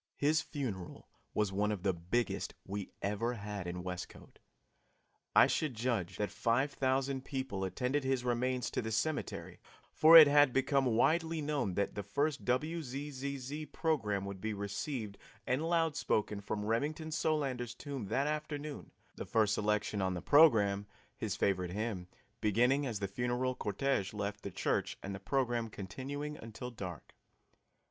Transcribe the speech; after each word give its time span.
His 0.17 0.41
funeral 0.41 1.07
was 1.35 1.51
one 1.51 1.71
of 1.71 1.83
the 1.83 1.93
biggest 1.93 2.55
we 2.65 2.91
ever 3.03 3.35
had 3.35 3.67
in 3.67 3.83
Westcote. 3.83 4.39
I 5.35 5.45
should 5.45 5.75
judge 5.75 6.17
that 6.17 6.31
five 6.31 6.73
thousand 6.73 7.23
people 7.23 7.63
attended 7.63 8.03
his 8.03 8.25
remains 8.25 8.71
to 8.71 8.81
the 8.81 8.91
cemetery, 8.91 9.59
for 9.91 10.17
it 10.17 10.27
had 10.27 10.53
become 10.53 10.87
widely 10.95 11.39
known 11.39 11.75
that 11.75 11.93
the 11.93 12.01
first 12.01 12.43
WZZZ 12.43 13.71
program 13.71 14.25
would 14.25 14.41
be 14.41 14.55
received 14.55 15.19
and 15.45 15.69
loud 15.69 15.95
spoken 15.95 16.41
from 16.41 16.65
Remington 16.65 17.11
Solander's 17.11 17.75
tomb 17.75 18.07
that 18.07 18.25
afternoon, 18.25 18.89
the 19.17 19.25
first 19.27 19.53
selection 19.53 20.01
on 20.01 20.15
the 20.15 20.21
program 20.23 20.87
his 21.15 21.35
favorite 21.35 21.73
hymn 21.73 22.07
beginning 22.39 22.87
as 22.87 23.01
the 23.01 23.07
funeral 23.07 23.53
cortege 23.53 24.13
left 24.15 24.41
the 24.41 24.49
church 24.49 24.97
and 25.03 25.13
the 25.13 25.19
program 25.19 25.69
continuing 25.69 26.37
until 26.37 26.71
dark. 26.71 27.13